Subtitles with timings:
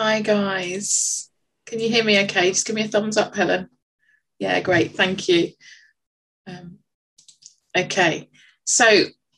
[0.00, 1.28] Hi, guys.
[1.66, 2.50] Can you hear me okay?
[2.50, 3.68] Just give me a thumbs up, Helen.
[4.38, 4.94] Yeah, great.
[4.94, 5.50] Thank you.
[6.46, 6.78] Um,
[7.76, 8.30] okay,
[8.62, 8.86] so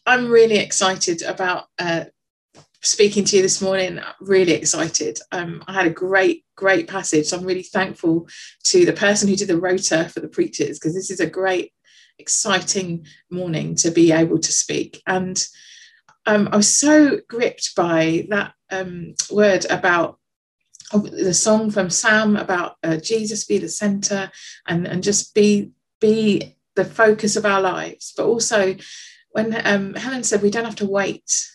[0.05, 2.05] I'm really excited about uh,
[2.83, 4.01] speaking to you this morning.
[4.21, 5.19] Really excited.
[5.33, 7.29] Um, I had a great, great passage.
[7.29, 8.29] So I'm really thankful
[8.65, 11.73] to the person who did the rota for the preachers because this is a great,
[12.19, 15.01] exciting morning to be able to speak.
[15.07, 15.43] And
[16.27, 20.20] um, I was so gripped by that um, word about
[20.99, 24.31] the song from Sam about uh, Jesus be the center
[24.67, 28.13] and, and just be be the focus of our lives.
[28.17, 28.77] But also,
[29.31, 31.49] when um, Helen said we don't have to wait,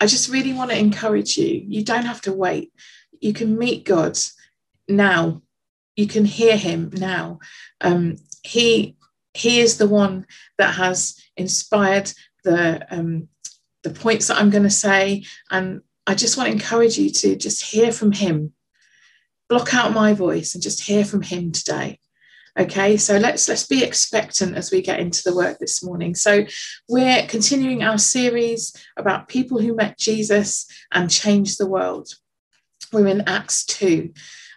[0.00, 1.64] I just really want to encourage you.
[1.66, 2.72] You don't have to wait.
[3.20, 4.18] You can meet God
[4.88, 5.42] now.
[5.96, 7.40] You can hear Him now.
[7.80, 8.96] Um, he
[9.34, 10.26] He is the one
[10.56, 12.12] that has inspired
[12.44, 13.28] the um,
[13.82, 17.36] the points that I'm going to say, and I just want to encourage you to
[17.36, 18.52] just hear from Him
[19.50, 21.98] block out my voice and just hear from him today.
[22.58, 26.14] Okay so let's let's be expectant as we get into the work this morning.
[26.14, 26.46] So
[26.88, 32.08] we're continuing our series about people who met jesus and changed the world.
[32.92, 34.12] We're in acts 2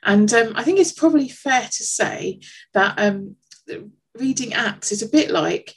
[0.05, 2.39] and um, i think it's probably fair to say
[2.73, 3.35] that um,
[4.19, 5.75] reading acts is a bit like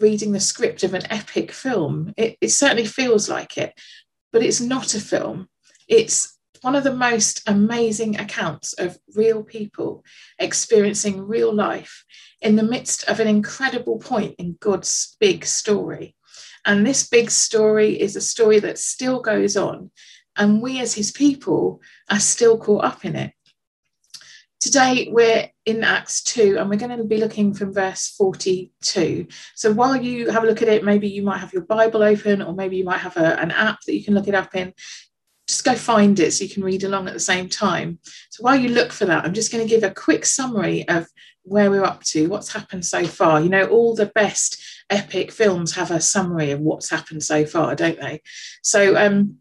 [0.00, 2.14] reading the script of an epic film.
[2.16, 3.74] It, it certainly feels like it
[4.32, 5.48] but it's not a film.
[5.86, 10.04] It's one of the most amazing accounts of real people
[10.38, 12.04] experiencing real life
[12.40, 16.14] in the midst of an incredible point in God's big story.
[16.64, 19.90] And this big story is a story that still goes on,
[20.36, 23.32] and we as his people are still caught up in it.
[24.60, 29.28] Today we're in Acts 2 and we're going to be looking from verse 42.
[29.54, 32.42] So while you have a look at it, maybe you might have your Bible open
[32.42, 34.74] or maybe you might have a, an app that you can look it up in
[35.48, 37.98] just go find it so you can read along at the same time.
[38.28, 41.08] So while you look for that, I'm just going to give a quick summary of
[41.42, 43.40] where we're up to, what's happened so far.
[43.40, 47.74] You know, all the best epic films have a summary of what's happened so far,
[47.74, 48.20] don't they?
[48.62, 49.38] So um,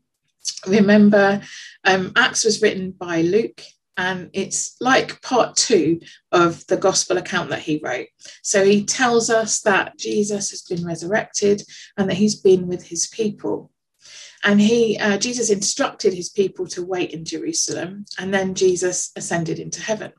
[0.66, 1.42] remember,
[1.84, 3.62] um, Acts was written by Luke.
[4.00, 6.00] And it's like part two
[6.32, 8.06] of the gospel account that he wrote.
[8.44, 11.64] So he tells us that Jesus has been resurrected
[11.98, 13.72] and that he's been with his people.
[14.44, 19.60] And he, uh, Jesus instructed his people to wait in Jerusalem, and then Jesus ascended
[19.60, 20.14] into heaven.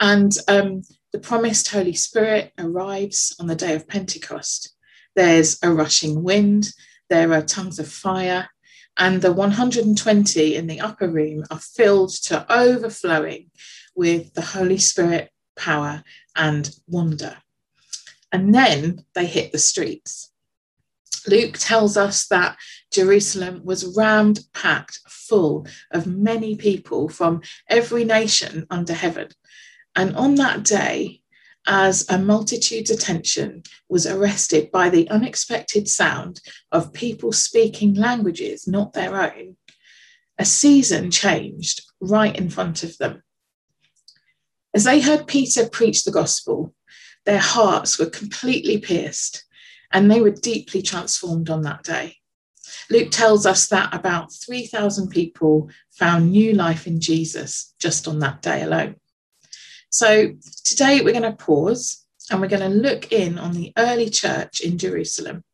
[0.00, 0.82] And um,
[1.12, 4.74] the promised Holy Spirit arrives on the day of Pentecost.
[5.14, 6.72] There's a rushing wind,
[7.08, 8.48] there are tongues of fire,
[8.98, 13.50] and the 120 in the upper room are filled to overflowing
[13.94, 16.02] with the Holy Spirit power
[16.34, 17.36] and wonder.
[18.32, 20.32] And then they hit the streets.
[21.26, 22.56] Luke tells us that
[22.92, 29.28] Jerusalem was rammed packed full of many people from every nation under heaven.
[29.94, 31.22] And on that day,
[31.66, 38.92] as a multitude's attention was arrested by the unexpected sound of people speaking languages not
[38.92, 39.56] their own,
[40.38, 43.22] a season changed right in front of them.
[44.72, 46.74] As they heard Peter preach the gospel,
[47.24, 49.45] their hearts were completely pierced
[49.92, 52.16] and they were deeply transformed on that day.
[52.90, 58.42] Luke tells us that about 3,000 people found new life in Jesus just on that
[58.42, 58.96] day alone.
[59.90, 60.32] So
[60.64, 64.60] today we're going to pause and we're going to look in on the early church
[64.60, 65.44] in Jerusalem.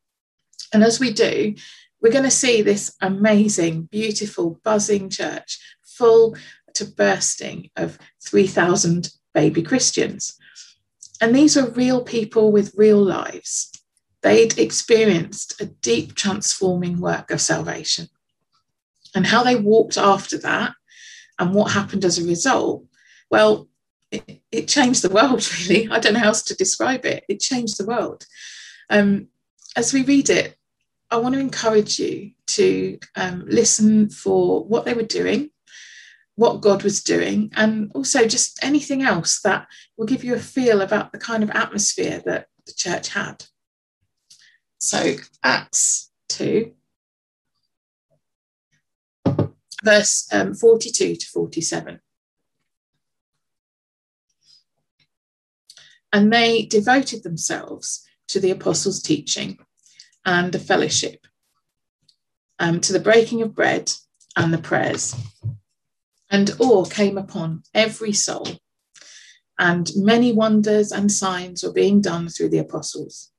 [0.72, 1.54] And as we do,
[2.00, 6.36] we're going to see this amazing, beautiful, buzzing church full
[6.74, 10.36] to bursting of 3,000 baby Christians.
[11.20, 13.71] And these are real people with real lives
[14.22, 18.08] they'd experienced a deep transforming work of salvation.
[19.14, 20.72] And how they walked after that
[21.38, 22.84] and what happened as a result,
[23.30, 23.68] well,
[24.10, 25.88] it, it changed the world, really.
[25.90, 27.24] I don't know how else to describe it.
[27.28, 28.26] It changed the world.
[28.88, 29.28] Um,
[29.76, 30.56] as we read it,
[31.10, 35.50] I want to encourage you to um, listen for what they were doing,
[36.36, 39.66] what God was doing, and also just anything else that
[39.96, 43.44] will give you a feel about the kind of atmosphere that the church had.
[44.84, 45.14] So,
[45.44, 46.72] Acts 2,
[49.84, 52.00] verse um, 42 to 47.
[56.12, 59.60] And they devoted themselves to the apostles' teaching
[60.26, 61.28] and the fellowship,
[62.58, 63.92] um, to the breaking of bread
[64.36, 65.14] and the prayers.
[66.28, 68.48] And awe came upon every soul,
[69.60, 73.31] and many wonders and signs were being done through the apostles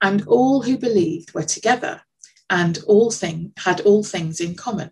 [0.00, 2.02] and all who believed were together
[2.50, 4.90] and all thing, had all things in common.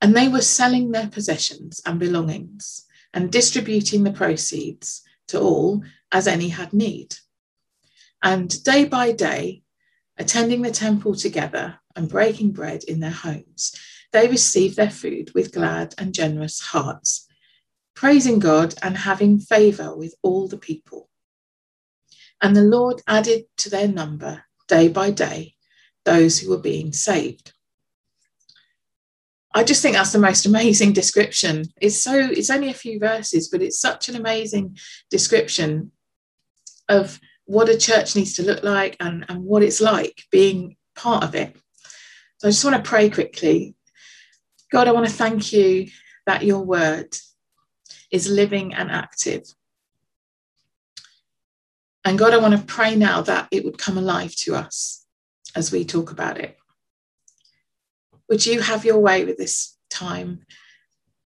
[0.00, 2.84] And they were selling their possessions and belongings
[3.14, 7.16] and distributing the proceeds to all as any had need.
[8.22, 9.62] And day by day,
[10.18, 13.74] attending the temple together and breaking bread in their homes,
[14.12, 17.26] they received their food with glad and generous hearts,
[17.94, 21.08] praising God and having favour with all the people.
[22.42, 25.54] And the Lord added to their number day by day
[26.04, 27.52] those who were being saved.
[29.54, 31.64] I just think that's the most amazing description.
[31.80, 34.76] It's so it's only a few verses, but it's such an amazing
[35.10, 35.92] description
[36.88, 41.24] of what a church needs to look like and, and what it's like being part
[41.24, 41.56] of it.
[42.38, 43.74] So I just want to pray quickly.
[44.70, 45.88] God, I want to thank you
[46.26, 47.16] that your word
[48.10, 49.44] is living and active.
[52.06, 55.04] And God, I want to pray now that it would come alive to us
[55.56, 56.56] as we talk about it.
[58.28, 60.46] Would you have your way with this time?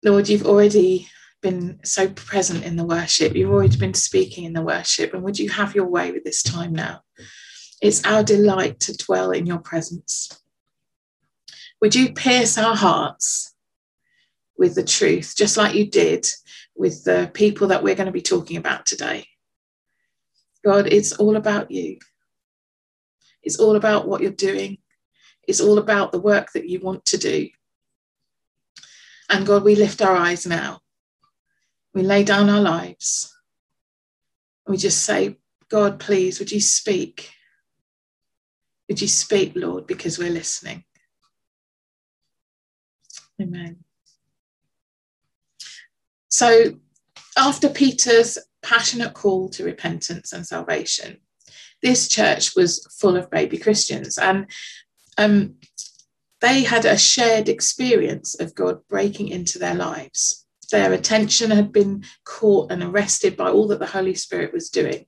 [0.03, 1.09] Lord, you've already
[1.43, 3.37] been so present in the worship.
[3.37, 5.13] You've already been speaking in the worship.
[5.13, 7.03] And would you have your way with this time now?
[7.83, 10.41] It's our delight to dwell in your presence.
[11.83, 13.55] Would you pierce our hearts
[14.57, 16.27] with the truth, just like you did
[16.75, 19.27] with the people that we're going to be talking about today?
[20.65, 21.99] God, it's all about you.
[23.43, 24.79] It's all about what you're doing.
[25.49, 27.49] It's all about the work that you want to do.
[29.29, 30.81] And God, we lift our eyes now.
[31.95, 33.35] We lay down our lives.
[34.67, 35.37] We just say,
[35.69, 37.33] God, please, would you speak?
[38.89, 40.85] Would you speak, Lord, because we're listening?
[43.41, 43.79] Amen.
[46.29, 46.77] So,
[47.37, 51.19] after Peter's passionate call to repentance and salvation.
[51.83, 54.47] This church was full of baby Christians, and
[55.19, 55.57] um,
[56.41, 60.47] they had a shared experience of God breaking into their lives.
[60.71, 65.07] Their attention had been caught and arrested by all that the Holy Spirit was doing.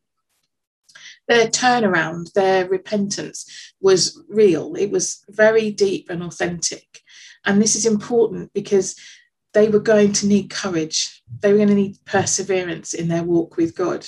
[1.26, 4.74] Their turnaround, their repentance was real.
[4.74, 7.00] It was very deep and authentic.
[7.46, 8.94] And this is important because
[9.54, 11.22] they were going to need courage.
[11.40, 14.06] They were going to need perseverance in their walk with God.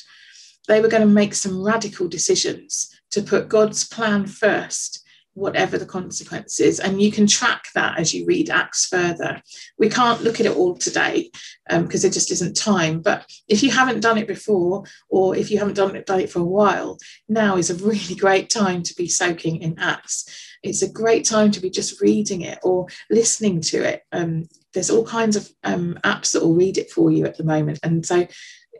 [0.69, 5.05] They were going to make some radical decisions to put God's plan first,
[5.35, 6.81] whatever the consequences.
[6.81, 9.41] And you can track that as you read Acts further.
[9.79, 11.31] We can't look at it all today
[11.69, 13.01] because um, there just isn't time.
[13.01, 16.31] But if you haven't done it before, or if you haven't done it, done it
[16.31, 16.99] for a while,
[17.29, 20.56] now is a really great time to be soaking in Acts.
[20.67, 24.03] It's a great time to be just reading it or listening to it.
[24.13, 27.45] Um, there's all kinds of um, apps that will read it for you at the
[27.45, 27.79] moment.
[27.83, 28.27] And so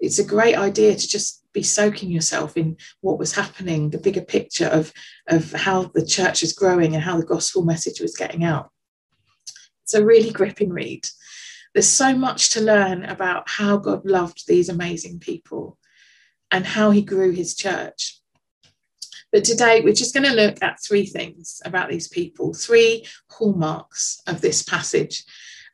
[0.01, 4.21] it's a great idea to just be soaking yourself in what was happening, the bigger
[4.21, 4.93] picture of,
[5.29, 8.71] of how the church is growing and how the gospel message was getting out.
[9.85, 11.07] It's a really gripping read.
[11.73, 15.79] There's so much to learn about how God loved these amazing people
[16.51, 18.21] and how he grew his church.
[19.33, 24.23] But today we're just going to look at three things about these people, three hallmarks
[24.27, 25.25] of this passage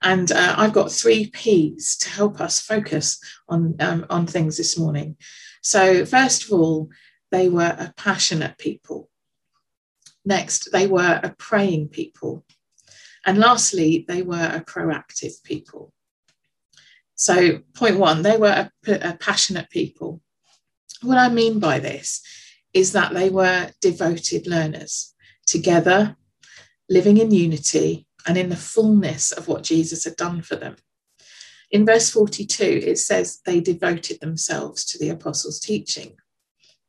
[0.03, 4.79] and uh, I've got three P's to help us focus on, um, on things this
[4.79, 5.17] morning.
[5.63, 6.89] So, first of all,
[7.31, 9.09] they were a passionate people.
[10.25, 12.45] Next, they were a praying people.
[13.25, 15.93] And lastly, they were a proactive people.
[17.15, 20.21] So, point one, they were a, a passionate people.
[21.03, 22.23] What I mean by this
[22.75, 25.15] is that they were devoted learners,
[25.47, 26.17] together,
[26.89, 30.77] living in unity, and in the fullness of what Jesus had done for them.
[31.71, 36.17] In verse 42, it says they devoted themselves to the apostles' teaching.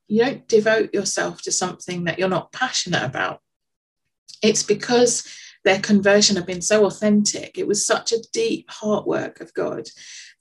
[0.07, 3.39] You don't devote yourself to something that you're not passionate about.
[4.41, 5.25] It's because
[5.63, 7.57] their conversion had been so authentic.
[7.57, 9.87] It was such a deep heart work of God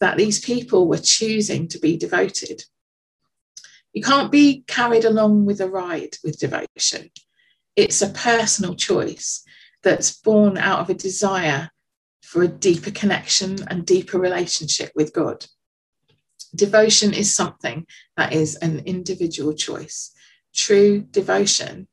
[0.01, 2.65] that these people were choosing to be devoted.
[3.93, 7.11] You can't be carried along with a ride with devotion.
[7.77, 9.45] It's a personal choice
[9.83, 11.71] that's born out of a desire
[12.23, 15.47] for a deeper connection and deeper relationship with God.
[16.55, 20.13] Devotion is something that is an individual choice.
[20.55, 21.89] True devotion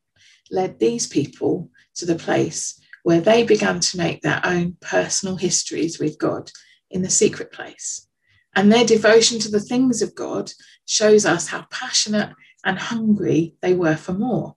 [0.52, 6.00] led these people to the place where they began to make their own personal histories
[6.00, 6.52] with God
[6.90, 8.08] in the secret place.
[8.56, 10.52] And their devotion to the things of God
[10.86, 12.34] shows us how passionate
[12.66, 14.56] and hungry they were for more.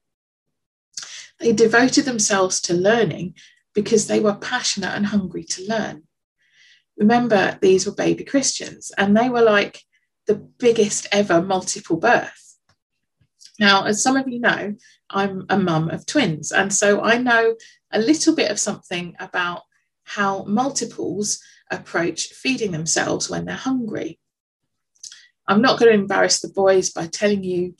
[1.39, 3.35] They devoted themselves to learning
[3.75, 6.05] because they were passionate and hungry to learn.
[6.97, 9.83] Remember, these were baby Christians, and they were like
[10.27, 12.59] the biggest ever multiple birth.
[13.59, 14.75] Now, as some of you know,
[15.11, 17.57] I'm a mum of twins, and so I know
[17.91, 19.63] a little bit of something about
[20.05, 21.41] how multiples
[21.73, 24.21] approach feeding themselves when they're hungry.
[25.49, 27.75] I'm not going to embarrass the boys by telling you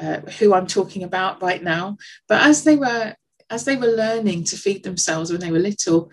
[0.00, 1.96] uh, who I'm talking about right now,
[2.28, 3.14] but as they were
[3.50, 6.10] as they were learning to feed themselves when they were little,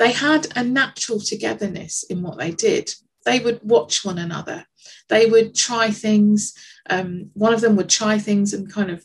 [0.00, 2.92] they had a natural togetherness in what they did.
[3.24, 4.66] They would watch one another.
[5.08, 6.52] They would try things.
[6.88, 9.04] Um, one of them would try things and kind of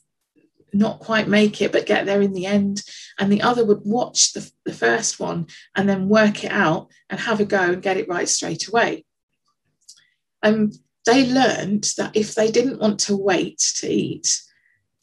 [0.75, 2.84] not quite make it, but get there in the end.
[3.17, 7.20] And the other would watch the, the first one and then work it out and
[7.20, 9.05] have a go and get it right straight away.
[10.44, 10.72] Um,
[11.05, 14.41] they learned that if they didn't want to wait to eat,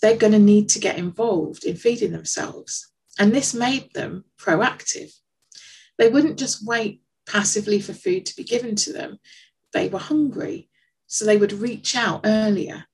[0.00, 2.90] they're going to need to get involved in feeding themselves.
[3.18, 5.12] And this made them proactive.
[5.98, 9.18] They wouldn't just wait passively for food to be given to them,
[9.72, 10.68] they were hungry.
[11.06, 12.86] So they would reach out earlier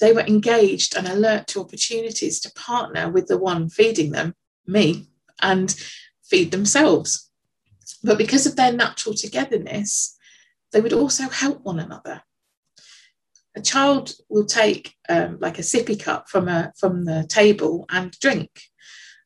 [0.00, 4.34] they were engaged and alert to opportunities to partner with the one feeding them,
[4.66, 5.08] me,
[5.40, 5.74] and
[6.22, 7.30] feed themselves.
[8.02, 10.16] But because of their natural togetherness,
[10.72, 12.22] they would also help one another.
[13.56, 18.12] A child will take um, like a sippy cup from a from the table and
[18.20, 18.62] drink,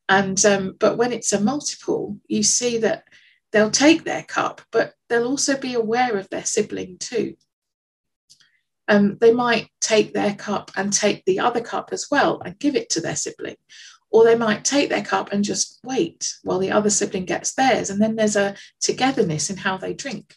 [0.09, 3.05] and um, but when it's a multiple, you see that
[3.51, 7.35] they'll take their cup, but they'll also be aware of their sibling too
[8.93, 12.77] um, they might take their cup and take the other cup as well and give
[12.77, 13.57] it to their sibling.
[14.11, 17.89] Or they might take their cup and just wait while the other sibling gets theirs.
[17.89, 20.37] And then there's a togetherness in how they drink.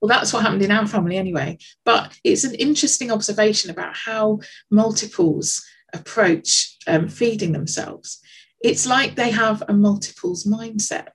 [0.00, 1.58] Well, that's what happened in our family anyway.
[1.84, 4.40] But it's an interesting observation about how
[4.70, 8.20] multiples approach um, feeding themselves.
[8.60, 11.08] It's like they have a multiples mindset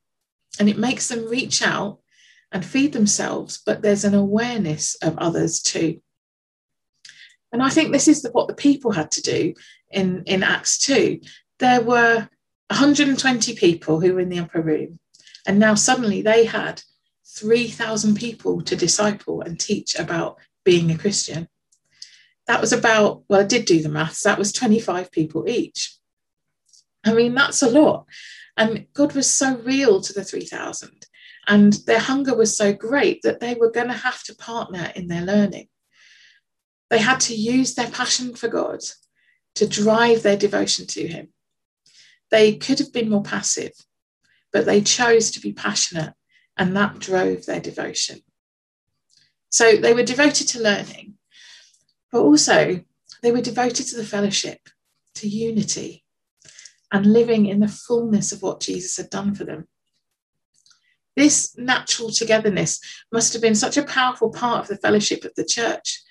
[0.58, 2.00] and it makes them reach out
[2.54, 6.00] and feed themselves, but there's an awareness of others too.
[7.54, 9.54] And I think this is what the people had to do
[9.92, 11.22] in, in Acts 2.
[11.60, 12.28] There were
[12.70, 15.00] 120 people who were in the upper room,
[15.46, 16.82] and now suddenly they had
[17.28, 21.48] 3,000 people to disciple and teach about being a Christian.
[22.48, 25.96] That was about, well, I did do the maths, that was 25 people each.
[27.06, 28.06] I mean, that's a lot.
[28.58, 31.06] And God was so real to the 3,000.
[31.48, 35.08] And their hunger was so great that they were going to have to partner in
[35.08, 35.68] their learning.
[36.94, 38.82] They had to use their passion for God
[39.56, 41.30] to drive their devotion to Him.
[42.30, 43.72] They could have been more passive,
[44.52, 46.14] but they chose to be passionate,
[46.56, 48.20] and that drove their devotion.
[49.50, 51.16] So they were devoted to learning,
[52.12, 52.82] but also
[53.24, 54.60] they were devoted to the fellowship,
[55.16, 56.04] to unity,
[56.92, 59.68] and living in the fullness of what Jesus had done for them.
[61.16, 62.80] This natural togetherness
[63.12, 66.04] must have been such a powerful part of the fellowship of the church.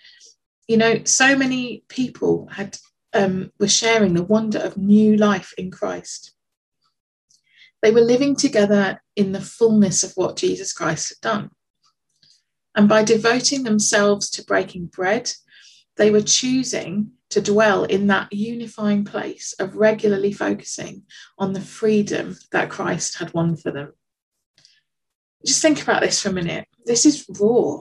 [0.69, 2.79] You know, so many people had
[3.15, 6.33] um, were sharing the wonder of new life in Christ.
[7.83, 11.51] They were living together in the fullness of what Jesus Christ had done.
[12.75, 15.31] And by devoting themselves to breaking bread,
[15.97, 21.03] they were choosing to dwell in that unifying place of regularly focusing
[21.39, 23.93] on the freedom that Christ had won for them
[25.45, 26.67] just think about this for a minute.
[26.85, 27.79] This is raw.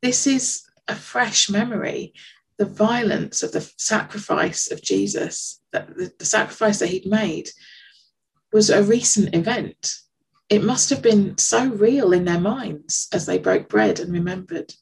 [0.00, 2.14] This is a fresh memory.
[2.58, 7.48] The violence of the sacrifice of Jesus, that the, the sacrifice that he'd made,
[8.52, 9.94] was a recent event.
[10.48, 14.74] It must have been so real in their minds as they broke bread and remembered.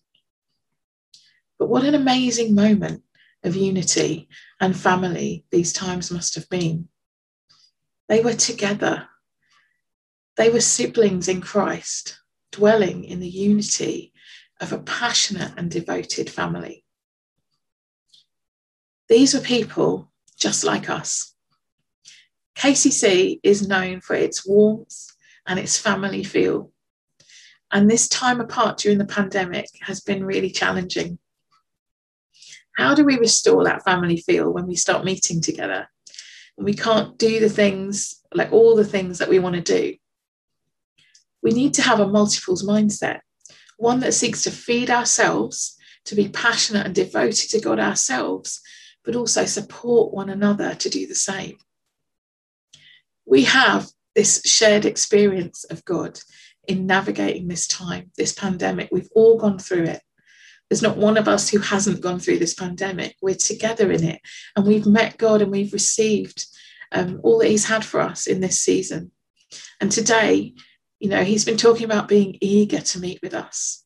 [1.59, 3.05] But what an amazing moment
[3.45, 4.29] of unity
[4.61, 6.89] and family these times must have been.
[8.09, 9.09] They were together
[10.41, 12.19] they were siblings in Christ,
[12.51, 14.10] dwelling in the unity
[14.61, 16.85] of a passionate and devoted family.
[19.09, 21.35] These were people just like us.
[22.57, 25.13] KCC is known for its warmth
[25.47, 26.71] and its family feel.
[27.73, 31.19] And this time apart during the pandemic has been really challenging.
[32.77, 35.89] How do we restore that family feel when we start meeting together
[36.57, 39.97] and we can't do the things like all the things that we want to do?
[41.43, 43.21] we need to have a multiples mindset,
[43.81, 48.61] one that seeks to feed ourselves, to be passionate and devoted to God ourselves,
[49.05, 51.57] but also support one another to do the same.
[53.25, 56.21] We have this shared experience of God
[56.69, 58.91] in navigating this time, this pandemic.
[58.93, 60.03] We've all gone through it.
[60.69, 63.17] There's not one of us who hasn't gone through this pandemic.
[63.23, 64.21] We're together in it
[64.55, 66.47] and we've met God and we've received
[66.93, 69.11] um, all that He's had for us in this season.
[69.81, 70.55] And today,
[71.01, 73.85] you know, he's been talking about being eager to meet with us.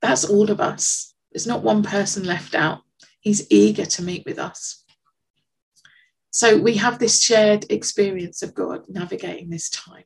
[0.00, 1.14] That's all of us.
[1.32, 2.82] There's not one person left out.
[3.20, 4.84] He's eager to meet with us.
[6.30, 10.04] So we have this shared experience of God navigating this time.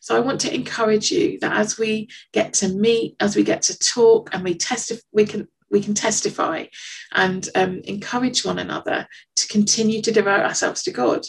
[0.00, 3.62] So I want to encourage you that as we get to meet, as we get
[3.62, 6.64] to talk, and we testify, we can we can testify
[7.12, 11.24] and um, encourage one another to continue to devote ourselves to God.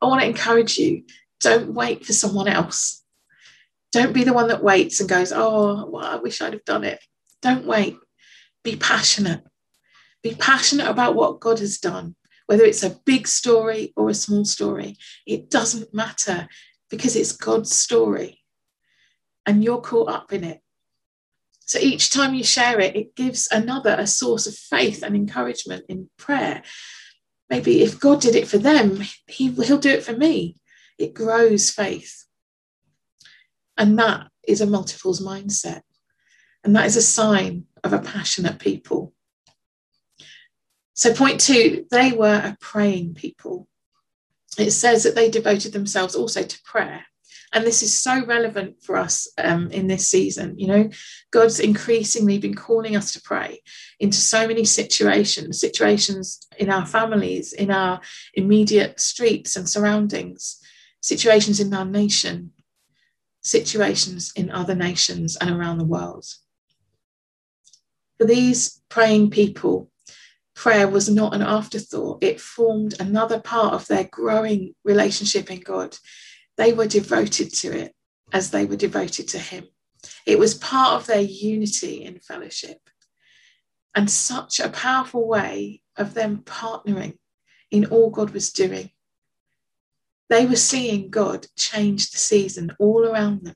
[0.00, 1.04] I want to encourage you:
[1.40, 3.01] don't wait for someone else.
[3.92, 6.84] Don't be the one that waits and goes, "Oh, well, I wish I'd have done
[6.84, 7.00] it."
[7.40, 7.96] Don't wait.
[8.64, 9.44] Be passionate.
[10.22, 12.16] Be passionate about what God has done
[12.52, 16.48] whether it's a big story or a small story, it doesn't matter
[16.90, 18.40] because it's God's story
[19.46, 20.60] and you're caught up in it.
[21.60, 25.86] So each time you share it, it gives another a source of faith and encouragement
[25.88, 26.62] in prayer.
[27.48, 30.56] Maybe if God did it for them, he, He'll do it for me.
[30.98, 32.26] It grows faith.
[33.76, 35.82] And that is a multiples mindset.
[36.64, 39.12] And that is a sign of a passionate people.
[40.94, 43.66] So, point two, they were a praying people.
[44.58, 47.06] It says that they devoted themselves also to prayer.
[47.54, 50.58] And this is so relevant for us um, in this season.
[50.58, 50.90] You know,
[51.30, 53.60] God's increasingly been calling us to pray
[54.00, 58.00] into so many situations, situations in our families, in our
[58.34, 60.58] immediate streets and surroundings,
[61.02, 62.52] situations in our nation,
[63.42, 66.24] situations in other nations and around the world.
[68.18, 69.90] For these praying people,
[70.54, 75.96] prayer was not an afterthought, it formed another part of their growing relationship in God.
[76.56, 77.94] They were devoted to it
[78.32, 79.66] as they were devoted to Him.
[80.26, 82.78] It was part of their unity in fellowship
[83.94, 87.18] and such a powerful way of them partnering
[87.70, 88.90] in all God was doing.
[90.32, 93.54] They were seeing God change the season all around them.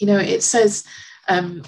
[0.00, 0.84] You know, it says,
[1.28, 1.64] um,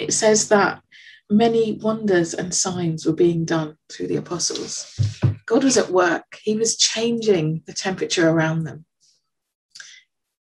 [0.00, 0.82] it says that
[1.30, 4.98] many wonders and signs were being done through the apostles.
[5.46, 8.84] God was at work, He was changing the temperature around them.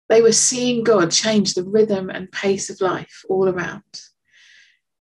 [0.10, 3.84] They were seeing God change the rhythm and pace of life all around.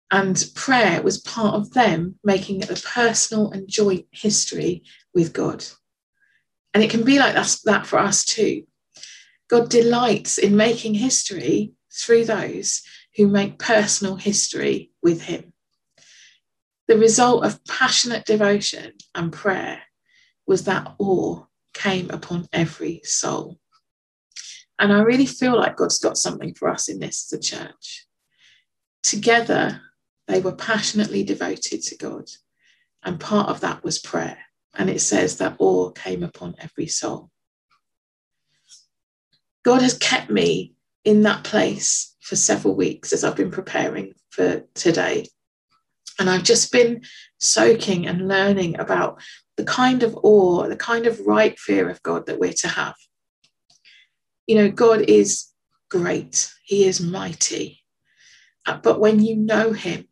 [0.09, 4.81] And prayer was part of them making a personal and joint history
[5.13, 5.63] with God.
[6.73, 8.63] And it can be like that, that for us too.
[9.49, 12.83] God delights in making history through those
[13.15, 15.53] who make personal history with Him.
[16.87, 19.81] The result of passionate devotion and prayer
[20.45, 23.59] was that awe came upon every soul.
[24.79, 28.07] And I really feel like God's got something for us in this as a church.
[29.03, 29.81] Together,
[30.27, 32.29] they were passionately devoted to God,
[33.03, 34.37] and part of that was prayer.
[34.75, 37.29] And it says that awe came upon every soul.
[39.63, 44.63] God has kept me in that place for several weeks as I've been preparing for
[44.73, 45.25] today.
[46.19, 47.01] And I've just been
[47.39, 49.21] soaking and learning about
[49.55, 52.95] the kind of awe, the kind of right fear of God that we're to have.
[54.47, 55.47] You know, God is
[55.89, 57.83] great, He is mighty.
[58.65, 60.08] Uh, but when you know Him,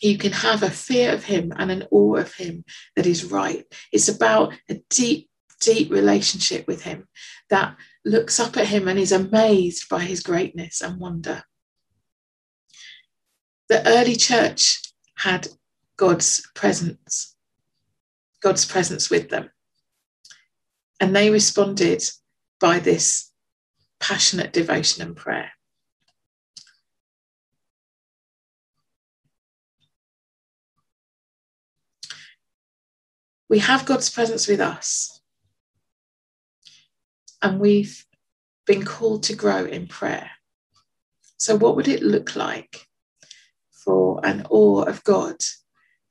[0.00, 2.64] you can have a fear of Him and an awe of Him
[2.96, 3.64] that is right.
[3.92, 5.28] It's about a deep,
[5.60, 7.08] deep relationship with Him
[7.50, 11.44] that looks up at Him and is amazed by His greatness and wonder.
[13.68, 14.82] The early church
[15.16, 15.48] had
[15.96, 17.34] God's presence,
[18.42, 19.50] God's presence with them.
[21.00, 22.02] And they responded
[22.60, 23.32] by this
[24.00, 25.53] passionate devotion and prayer.
[33.54, 35.22] We have God's presence with us,
[37.40, 38.04] and we've
[38.66, 40.28] been called to grow in prayer.
[41.36, 42.88] So, what would it look like
[43.70, 45.36] for an awe of God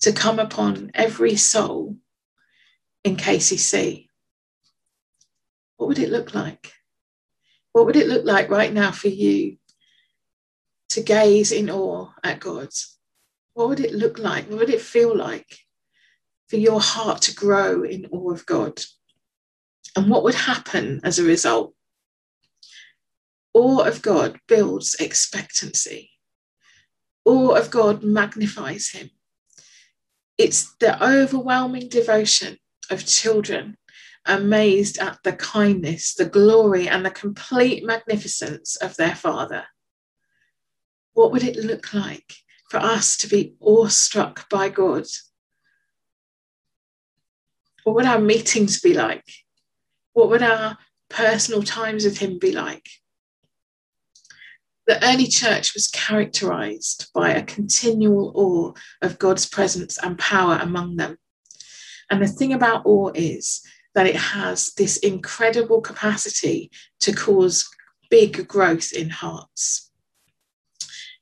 [0.04, 1.98] to come upon every soul
[3.04, 4.08] in KCC,
[5.76, 6.72] what would it look like?
[7.74, 9.58] What would it look like right now for you
[10.92, 12.70] to gaze in awe at God?
[13.54, 14.50] What would it look like?
[14.50, 15.60] What would it feel like
[16.48, 18.82] for your heart to grow in awe of God?
[19.96, 21.74] And what would happen as a result?
[23.54, 26.14] Awe of God builds expectancy
[27.26, 29.10] awe of God magnifies him.
[30.38, 32.58] It's the overwhelming devotion
[32.90, 33.78] of children
[34.26, 39.66] amazed at the kindness, the glory, and the complete magnificence of their Father.
[41.14, 42.34] What would it look like
[42.70, 45.06] for us to be awestruck by God?
[47.84, 49.26] What would our meetings be like?
[50.14, 50.78] What would our
[51.10, 52.88] personal times with Him be like?
[54.86, 60.98] The early church was characterized by a continual awe of God's presence and power among
[60.98, 61.18] them.
[62.10, 63.66] And the thing about awe is
[63.96, 66.70] that it has this incredible capacity
[67.00, 67.70] to cause
[68.10, 69.92] big growth in hearts.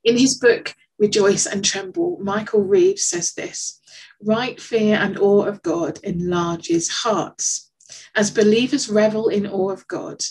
[0.03, 3.80] In his book, Rejoice and Tremble, Michael Reeves says this
[4.25, 7.71] right fear and awe of God enlarges hearts.
[8.15, 10.21] As believers revel in awe of God,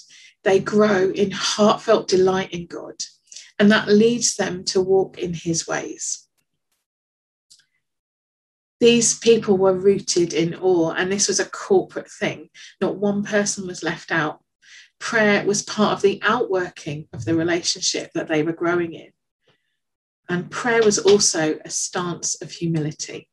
[0.44, 2.96] they grow in heartfelt delight in God,
[3.59, 6.26] and that leads them to walk in his ways.
[8.81, 12.48] These people were rooted in awe, and this was a corporate thing.
[12.81, 14.40] Not one person was left out.
[14.98, 19.11] Prayer was part of the outworking of the relationship that they were growing in.
[20.31, 23.29] And prayer was also a stance of humility.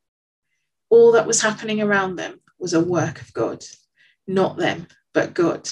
[0.90, 3.64] All that was happening around them was a work of God,
[4.26, 5.70] not them, but God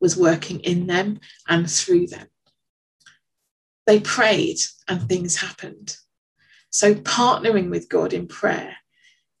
[0.00, 2.26] was working in them and through them.
[3.86, 4.58] They prayed
[4.88, 5.96] and things happened.
[6.70, 8.76] So, partnering with God in prayer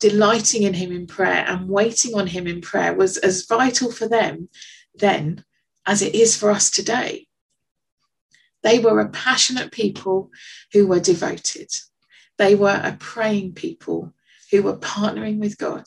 [0.00, 4.08] delighting in him in prayer and waiting on him in prayer was as vital for
[4.08, 4.48] them
[4.94, 5.44] then
[5.86, 7.26] as it is for us today.
[8.62, 10.30] They were a passionate people
[10.72, 11.70] who were devoted.
[12.38, 14.12] They were a praying people
[14.50, 15.84] who were partnering with God.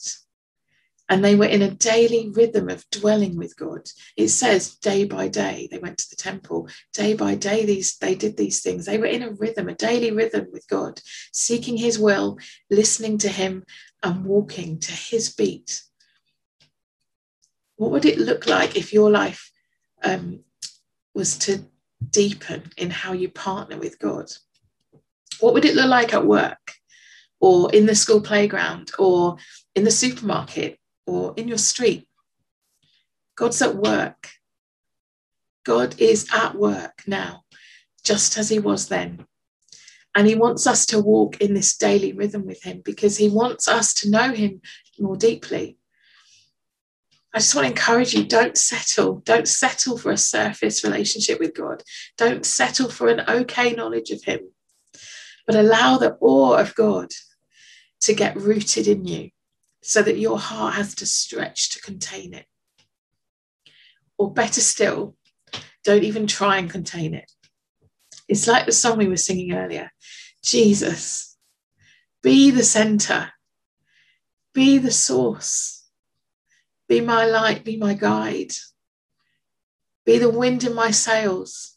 [1.08, 3.90] And they were in a daily rhythm of dwelling with god.
[4.16, 6.68] It says day by day they went to the temple.
[6.94, 8.86] Day by day these they did these things.
[8.86, 11.00] They were in a rhythm a daily rhythm with god
[11.30, 12.38] seeking his will
[12.70, 13.64] listening to him
[14.02, 15.82] and walking to his beat.
[17.76, 19.50] What would it look like if your life
[20.02, 20.40] um,
[21.14, 21.64] was to
[22.10, 24.30] deepen in how you partner with god?
[25.40, 26.74] What would it look like at work
[27.44, 29.36] or in the school playground or
[29.74, 32.08] in the supermarket or in your street.
[33.36, 34.30] God's at work.
[35.62, 37.42] God is at work now,
[38.02, 39.26] just as he was then.
[40.14, 43.68] And he wants us to walk in this daily rhythm with him because he wants
[43.68, 44.62] us to know him
[44.98, 45.76] more deeply.
[47.34, 49.16] I just want to encourage you don't settle.
[49.16, 51.82] Don't settle for a surface relationship with God.
[52.16, 54.40] Don't settle for an okay knowledge of him,
[55.46, 57.10] but allow the awe of God
[58.04, 59.30] to get rooted in you
[59.82, 62.46] so that your heart has to stretch to contain it.
[64.18, 65.16] Or better still,
[65.84, 67.30] don't even try and contain it.
[68.28, 69.90] It's like the song we were singing earlier.
[70.42, 71.36] Jesus,
[72.22, 73.32] be the center,
[74.52, 75.86] be the source,
[76.88, 78.52] be my light, be my guide,
[80.04, 81.76] be the wind in my sails,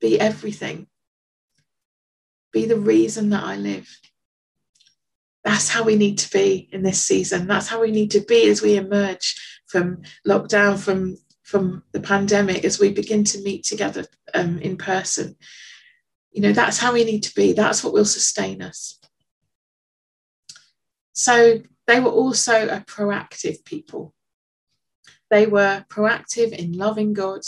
[0.00, 0.86] be everything,
[2.52, 3.88] be the reason that I live
[5.44, 7.46] that's how we need to be in this season.
[7.46, 12.64] That's how we need to be as we emerge from lockdown, from from the pandemic,
[12.64, 15.34] as we begin to meet together um, in person.
[16.30, 17.52] You know, that's how we need to be.
[17.52, 19.00] That's what will sustain us.
[21.12, 24.14] So they were also a proactive people.
[25.28, 27.40] They were proactive in loving God.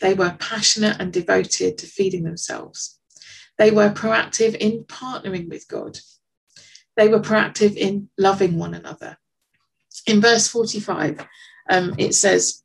[0.00, 2.98] They were passionate and devoted to feeding themselves.
[3.56, 6.00] They were proactive in partnering with God
[6.98, 9.16] they were proactive in loving one another.
[10.06, 11.24] In verse 45,
[11.70, 12.64] um, it says,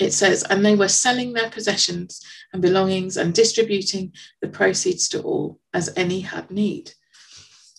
[0.00, 2.20] it says, and they were selling their possessions
[2.52, 6.90] and belongings and distributing the proceeds to all as any had need.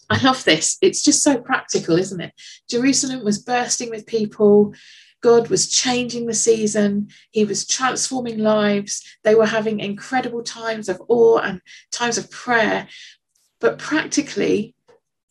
[0.10, 0.78] I love this.
[0.82, 2.34] It's just so practical, isn't it?
[2.70, 4.74] Jerusalem was bursting with people.
[5.24, 7.08] God was changing the season.
[7.32, 9.02] He was transforming lives.
[9.24, 12.88] They were having incredible times of awe and times of prayer.
[13.64, 14.76] But practically,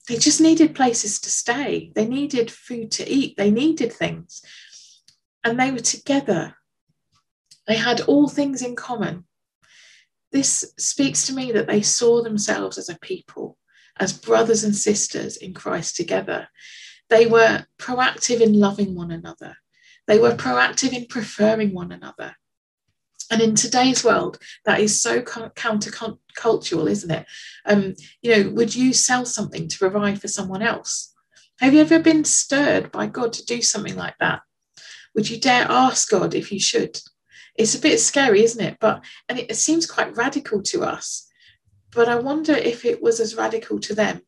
[0.09, 1.93] they just needed places to stay.
[1.95, 3.37] They needed food to eat.
[3.37, 4.41] They needed things.
[5.45, 6.57] And they were together.
[7.67, 9.27] They had all things in common.
[10.33, 13.59] This speaks to me that they saw themselves as a people,
[14.01, 16.49] as brothers and sisters in Christ together.
[17.11, 19.59] They were proactive in loving one another.
[20.07, 22.35] They were proactive in preferring one another.
[23.31, 25.21] And in today's world, that is so
[26.37, 27.27] countercultural, isn't it?
[27.67, 31.13] Um, you know, would you sell something to provide for someone else?
[31.61, 34.43] Have you ever been stirred by God to do something like that?
[35.15, 36.99] Would you dare ask God if you should?
[37.55, 38.79] It's a bit scary, isn't it?
[38.81, 41.29] But and it seems quite radical to us.
[41.95, 44.23] But I wonder if it was as radical to them.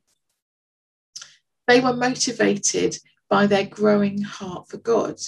[1.66, 2.98] They were motivated
[3.30, 5.18] by their growing heart for God.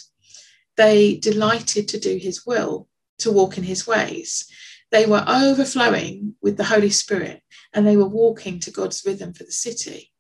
[0.77, 4.47] They delighted to do his will to walk in his ways.
[4.91, 9.45] They were overflowing with the Holy Spirit and they were walking to God's rhythm for
[9.45, 10.13] the city.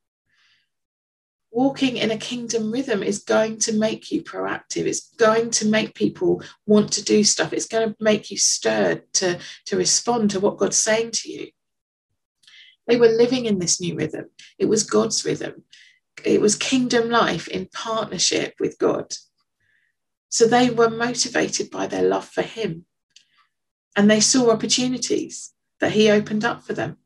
[1.50, 4.84] Walking in a kingdom rhythm is going to make you proactive.
[4.84, 7.52] It's going to make people want to do stuff.
[7.52, 11.48] It's going to make you stirred to, to respond to what God's saying to you.
[12.86, 14.26] They were living in this new rhythm.
[14.58, 15.64] It was God's rhythm.
[16.24, 19.14] It was kingdom life in partnership with God.
[20.28, 22.84] So they were motivated by their love for him
[23.96, 26.98] and they saw opportunities that he opened up for them.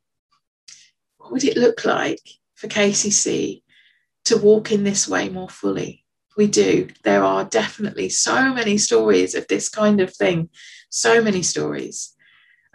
[1.19, 2.21] What would it look like
[2.55, 3.63] for KCC
[4.25, 6.05] to walk in this way more fully?
[6.37, 6.89] We do.
[7.05, 10.51] There are definitely so many stories of this kind of thing,
[10.91, 12.15] so many stories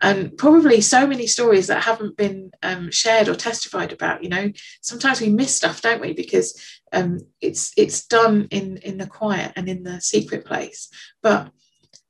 [0.02, 4.52] and probably so many stories that haven't been um, shared or testified about you know
[4.82, 6.60] sometimes we miss stuff don't we because
[6.92, 10.90] um, it's it's done in in the quiet and in the secret place
[11.22, 11.50] but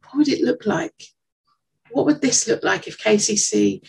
[0.04, 1.06] what would it look like
[1.95, 3.81] what would this look like if kcc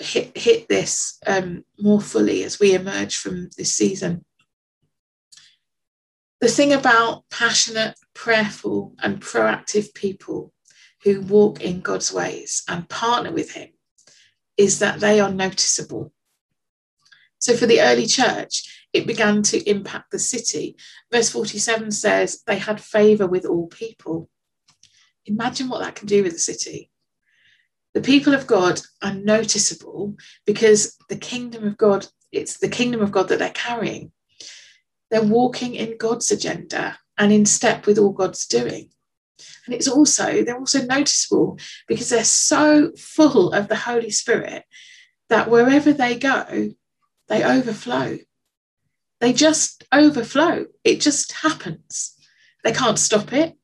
[0.00, 4.24] hit hit this um, more fully as we emerge from this season
[6.40, 10.52] the thing about passionate prayerful and proactive people
[11.02, 13.70] who walk in God's ways and partner with Him
[14.56, 16.12] is that they are noticeable.
[17.38, 20.76] So for the early church, it began to impact the city.
[21.12, 24.28] Verse 47 says they had favor with all people.
[25.26, 26.90] Imagine what that can do with the city.
[27.98, 30.14] The people of God are noticeable
[30.46, 34.12] because the kingdom of God, it's the kingdom of God that they're carrying.
[35.10, 38.90] They're walking in God's agenda and in step with all God's doing.
[39.66, 41.58] And it's also, they're also noticeable
[41.88, 44.62] because they're so full of the Holy Spirit
[45.28, 46.70] that wherever they go,
[47.26, 48.18] they overflow.
[49.18, 50.66] They just overflow.
[50.84, 52.14] It just happens.
[52.62, 53.56] They can't stop it.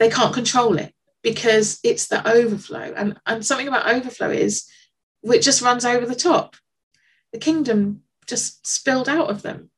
[0.00, 0.92] They can't control it
[1.22, 2.92] because it's the overflow.
[2.96, 4.68] And, and something about overflow is
[5.22, 6.56] it just runs over the top.
[7.32, 9.70] The kingdom just spilled out of them.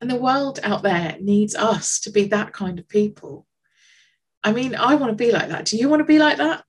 [0.00, 3.46] And the world out there needs us to be that kind of people.
[4.42, 5.64] I mean, I want to be like that.
[5.64, 6.64] Do you want to be like that?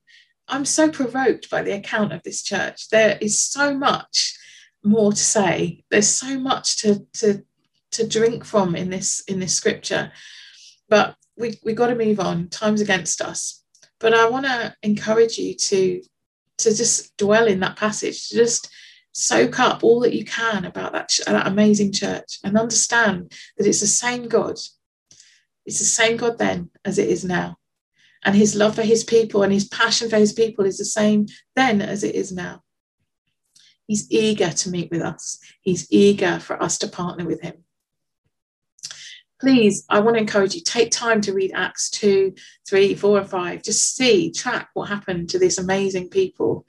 [0.48, 2.88] I'm so provoked by the account of this church.
[2.88, 4.38] There is so much
[4.82, 5.84] more to say.
[5.90, 7.42] There's so much to to
[7.92, 10.12] to drink from in this in this scripture.
[10.88, 12.48] But we we got to move on.
[12.48, 13.62] Time's against us.
[13.98, 16.02] But I want to encourage you to
[16.58, 18.70] to just dwell in that passage, to just
[19.12, 23.80] soak up all that you can about that, that amazing church and understand that it's
[23.80, 24.58] the same God.
[25.64, 27.56] It's the same God then as it is now
[28.26, 31.26] and his love for his people and his passion for his people is the same
[31.54, 32.62] then as it is now.
[33.86, 37.64] He's eager to meet with us, he's eager for us to partner with him.
[39.40, 42.34] Please, I want to encourage you, take time to read Acts 2,
[42.66, 43.62] 3, 4, and 5.
[43.62, 46.64] Just see, track what happened to these amazing people.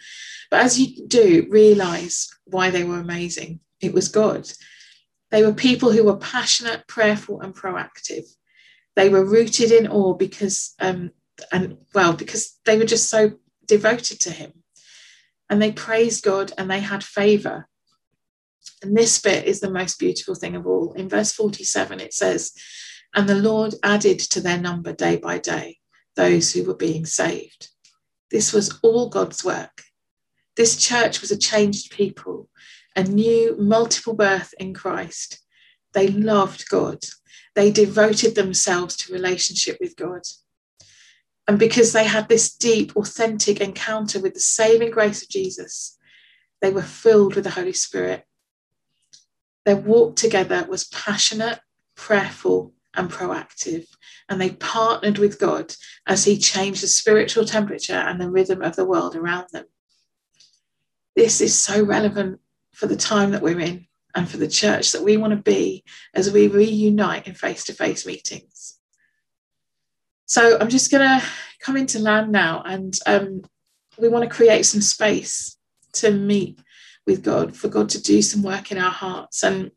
[0.52, 3.62] But as you do, realize why they were amazing.
[3.80, 4.50] It was God.
[5.32, 8.26] They were people who were passionate, prayerful, and proactive.
[8.96, 11.12] They were rooted in awe because um,
[11.52, 13.34] and well, because they were just so
[13.66, 14.52] devoted to him.
[15.50, 17.68] And they praised God and they had favor.
[18.82, 20.94] And this bit is the most beautiful thing of all.
[20.94, 22.54] In verse 47, it says,
[23.14, 25.78] And the Lord added to their number day by day
[26.16, 27.70] those who were being saved.
[28.32, 29.84] This was all God's work.
[30.56, 32.50] This church was a changed people,
[32.96, 35.40] a new multiple birth in Christ.
[35.94, 37.00] They loved God.
[37.56, 40.22] They devoted themselves to relationship with God.
[41.48, 45.98] And because they had this deep, authentic encounter with the saving grace of Jesus,
[46.62, 48.26] they were filled with the Holy Spirit.
[49.68, 51.60] Their walk together was passionate,
[51.94, 53.86] prayerful, and proactive.
[54.30, 55.76] And they partnered with God
[56.08, 59.66] as He changed the spiritual temperature and the rhythm of the world around them.
[61.18, 62.40] This is so relevant
[62.72, 65.84] for the time that we're in and for the church that we want to be
[66.14, 68.80] as we reunite in face to face meetings.
[70.28, 71.28] So I'm just going to
[71.60, 73.42] come into land now, and um,
[73.98, 75.58] we want to create some space
[75.92, 76.58] to meet
[77.08, 79.44] with God, for God to do some work in our hearts.
[79.44, 79.72] And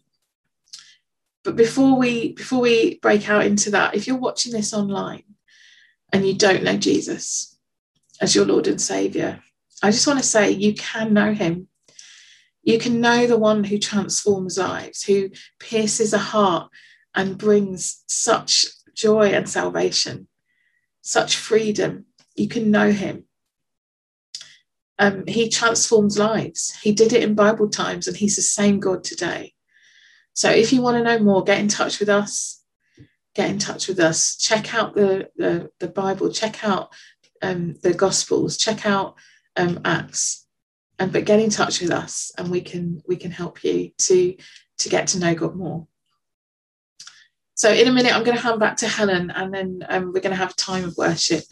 [1.43, 5.23] but before we before we break out into that, if you're watching this online
[6.13, 7.57] and you don't know Jesus
[8.21, 9.43] as your Lord and Savior,
[9.83, 11.69] I just want to say you can know Him.
[12.63, 16.71] You can know the one who transforms lives, who pierces a heart
[17.15, 20.29] and brings such joy and salvation
[21.03, 22.07] such freedom.
[22.37, 23.25] You can know him.
[25.01, 26.79] Um, he transforms lives.
[26.83, 29.55] He did it in Bible times, and he's the same God today.
[30.35, 32.63] So if you want to know more, get in touch with us.
[33.35, 34.37] Get in touch with us.
[34.37, 36.93] Check out the, the, the Bible, check out
[37.43, 39.15] um, the Gospels, check out
[39.57, 40.47] um, Acts.
[40.99, 44.37] And but get in touch with us and we can we can help you to
[44.81, 45.87] to get to know God more.
[47.55, 50.21] So in a minute, I'm going to hand back to Helen, and then um, we're
[50.21, 51.45] going to have time of worship.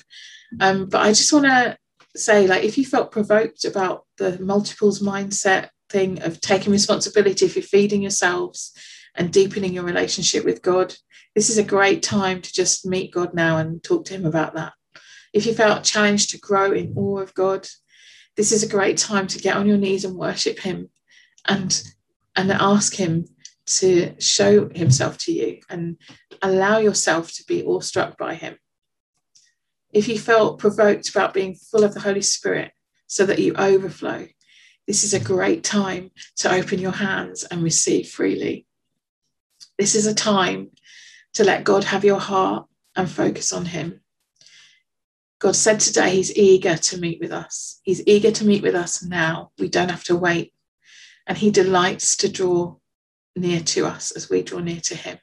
[0.60, 1.78] Um, but I just want to
[2.18, 7.60] say, like, if you felt provoked about the multiples mindset thing of taking responsibility for
[7.60, 8.72] feeding yourselves
[9.14, 10.94] and deepening your relationship with God,
[11.34, 14.54] this is a great time to just meet God now and talk to Him about
[14.54, 14.72] that.
[15.32, 17.68] If you felt challenged to grow in awe of God,
[18.36, 20.90] this is a great time to get on your knees and worship Him
[21.46, 21.82] and,
[22.36, 23.26] and ask Him
[23.66, 25.96] to show Himself to you and
[26.42, 28.56] allow yourself to be awestruck by Him.
[29.92, 32.72] If you felt provoked about being full of the Holy Spirit
[33.06, 34.26] so that you overflow,
[34.86, 38.66] this is a great time to open your hands and receive freely.
[39.78, 40.70] This is a time
[41.34, 44.00] to let God have your heart and focus on Him.
[45.38, 47.80] God said today He's eager to meet with us.
[47.82, 49.52] He's eager to meet with us now.
[49.58, 50.52] We don't have to wait.
[51.26, 52.76] And He delights to draw
[53.36, 55.18] near to us as we draw near to Him.